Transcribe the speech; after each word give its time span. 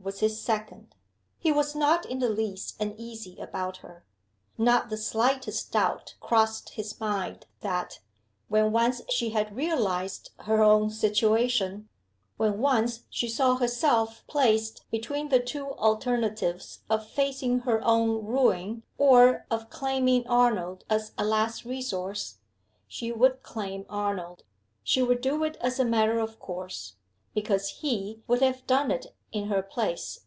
was 0.00 0.20
his 0.20 0.38
second. 0.38 0.94
He 1.38 1.50
was 1.50 1.74
not 1.74 2.04
in 2.04 2.18
the 2.18 2.28
least 2.28 2.76
uneasy 2.78 3.38
about 3.40 3.78
her. 3.78 4.04
Not 4.58 4.90
the 4.90 4.98
slightest 4.98 5.72
doubt 5.72 6.14
crossed 6.20 6.68
his 6.76 7.00
mind 7.00 7.46
that, 7.62 8.00
when 8.48 8.70
once 8.70 9.00
she 9.08 9.30
had 9.30 9.56
realized 9.56 10.30
her 10.40 10.62
own 10.62 10.90
situation, 10.90 11.88
when 12.36 12.58
once 12.58 13.04
she 13.08 13.30
saw 13.30 13.54
herself 13.54 14.22
placed 14.26 14.84
between 14.90 15.30
the 15.30 15.40
two 15.40 15.70
alternatives 15.72 16.80
of 16.90 17.08
facing 17.08 17.60
her 17.60 17.82
own 17.82 18.26
ruin 18.26 18.82
or 18.98 19.46
of 19.50 19.70
claiming 19.70 20.26
Arnold 20.26 20.84
as 20.90 21.12
a 21.16 21.24
last 21.24 21.64
resource, 21.64 22.36
she 22.86 23.10
would 23.10 23.42
claim 23.42 23.86
Arnold. 23.88 24.42
She 24.82 25.00
would 25.02 25.22
do 25.22 25.42
it 25.44 25.56
as 25.62 25.80
a 25.80 25.84
matter 25.86 26.18
of 26.18 26.38
course; 26.38 26.96
because 27.34 27.70
he 27.80 28.20
would 28.28 28.42
have 28.42 28.66
done 28.66 28.90
it 28.90 29.06
in 29.32 29.48
her 29.48 29.60
place. 29.64 30.20